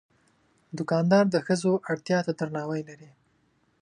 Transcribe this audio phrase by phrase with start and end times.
[0.77, 3.09] دوکاندار د ښځو اړتیا ته درناوی لري.